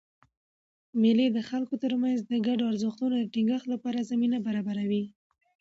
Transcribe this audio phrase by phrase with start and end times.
[1.01, 5.03] مېلې د خلکو ترمنځ د ګډو ارزښتونو د ټینګښت له پاره زمینه برابروي.